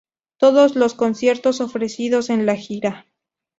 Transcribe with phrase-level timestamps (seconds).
[0.39, 3.05] Todos los conciertos ofrecidos en la gira.